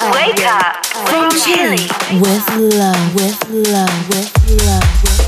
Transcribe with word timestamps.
Wake 0.00 0.46
up. 0.46 0.86
From 1.08 1.28
Chile 1.30 1.88
with 2.20 2.48
love, 2.56 3.14
with 3.16 3.50
love, 3.50 4.08
with 4.10 4.62
love, 4.64 5.02
with 5.02 5.27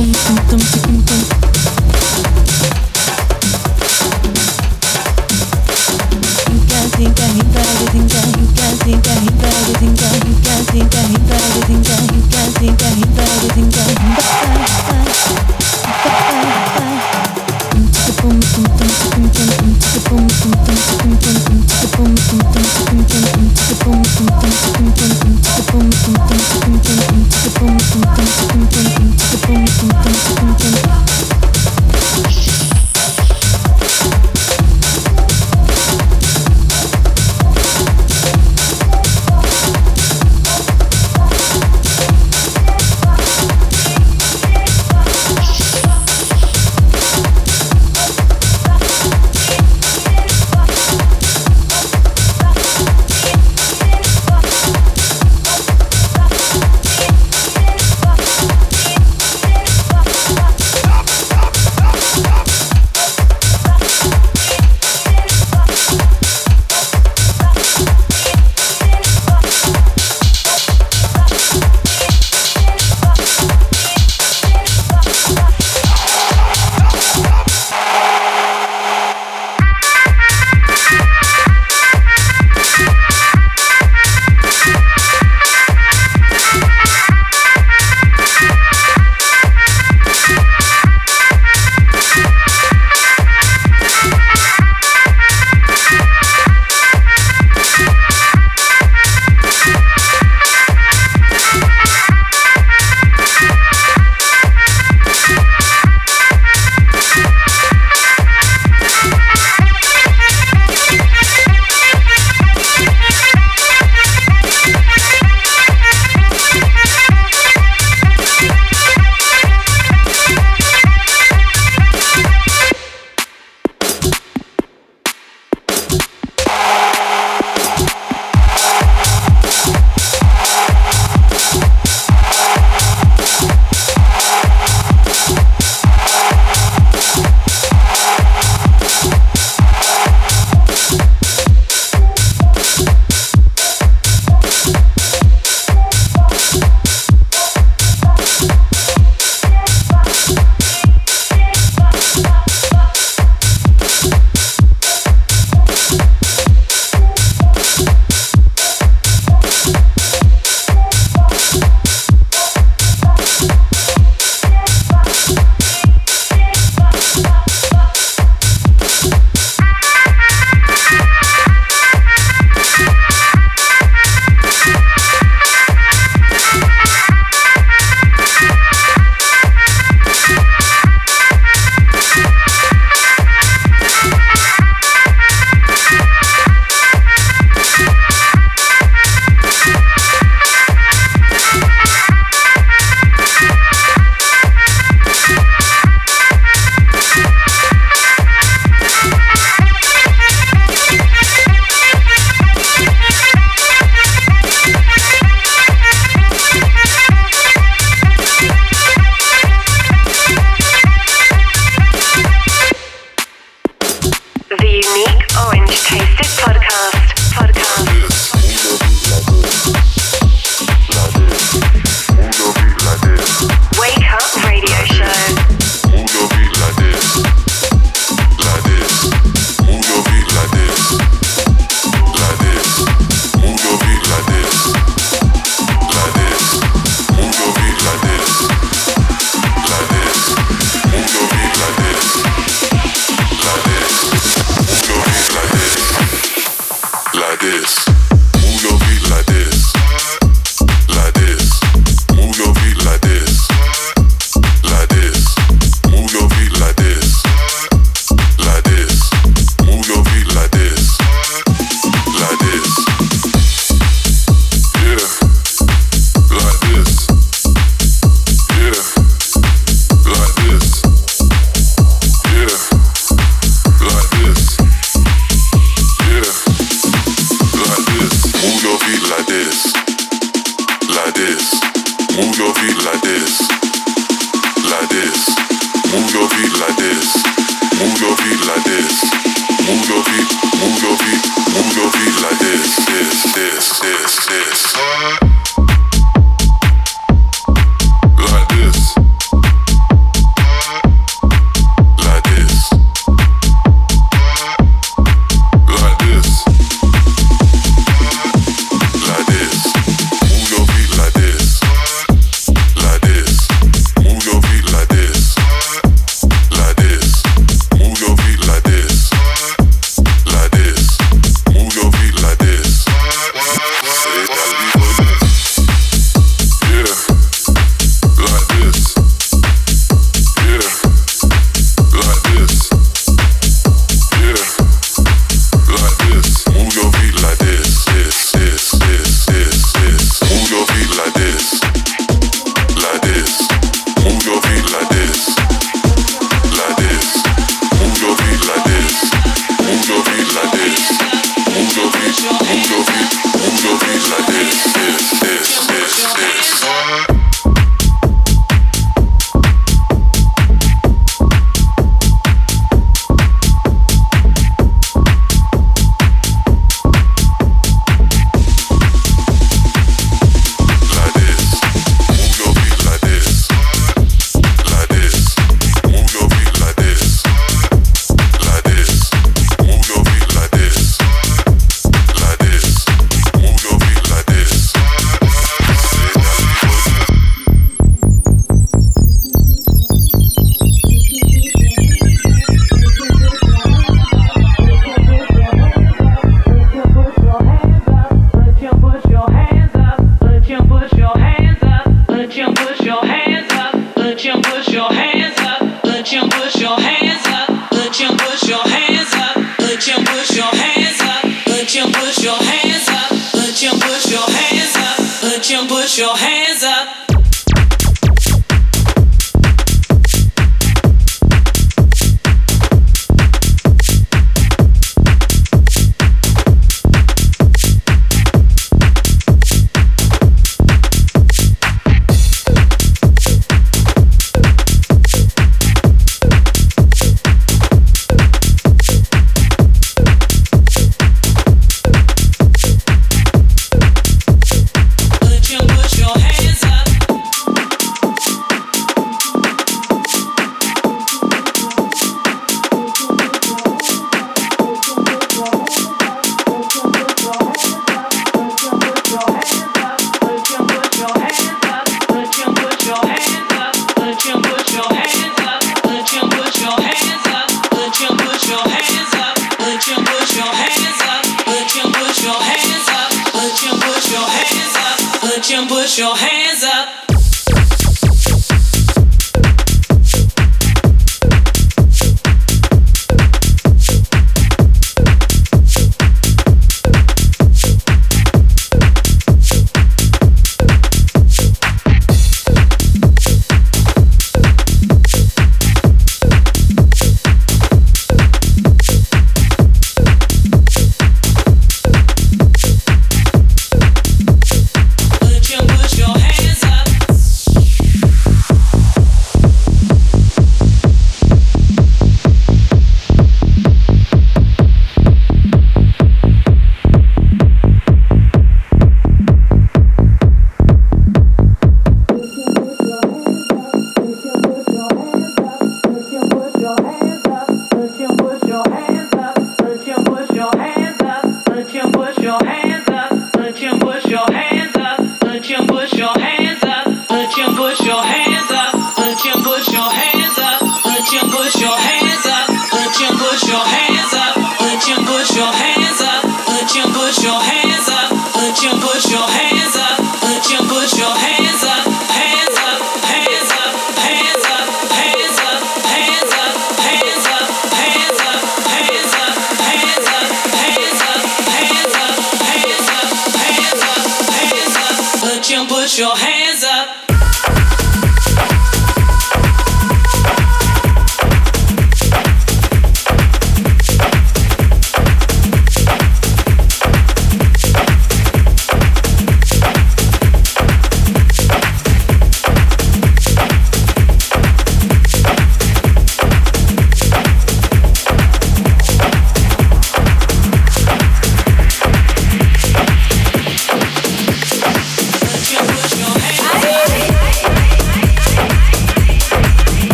tum 0.00 0.12
tum 0.12 0.36
tum 0.48 0.58
tum 0.82 0.99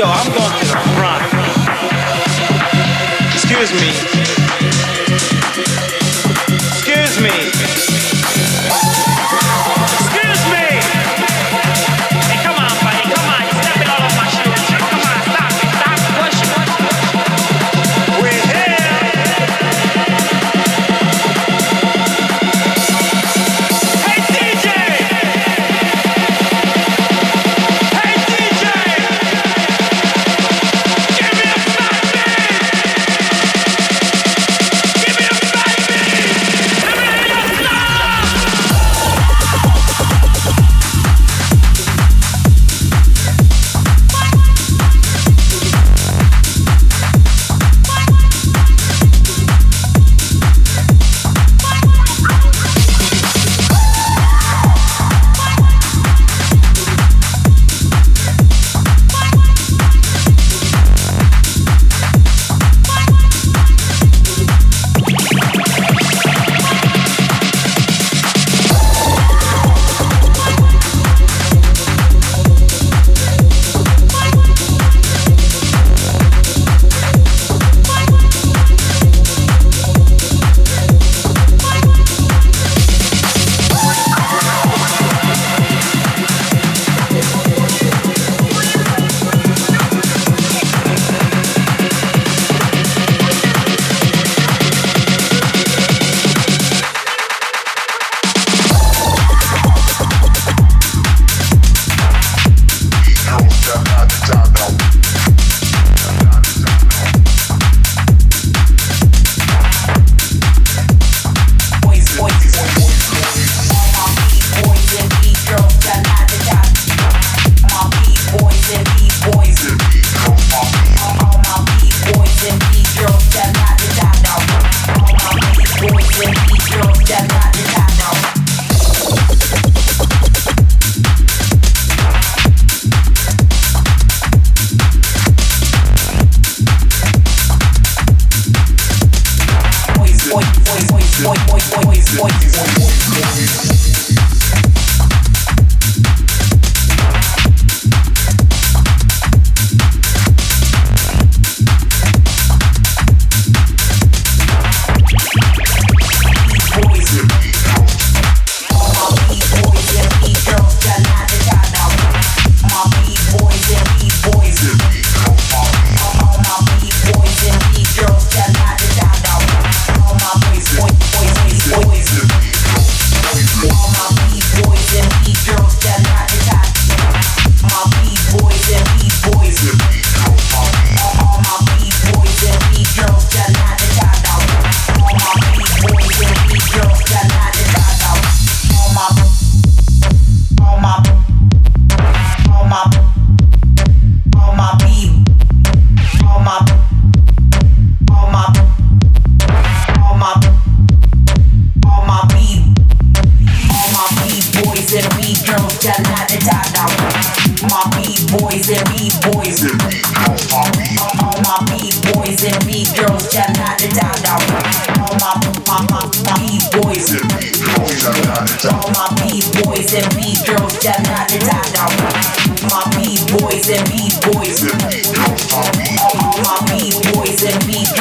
Yo, 0.00 0.06
I'm 0.06 0.32
going 0.32 0.50
to 0.50 0.64
the 0.64 0.80
front. 0.96 1.20
Excuse 3.34 3.70
me. 3.74 3.90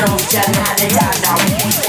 girls 0.06 0.32
just 0.32 0.56
had 0.56 0.76
to 0.78 0.88
down 0.88 1.12
now. 1.22 1.89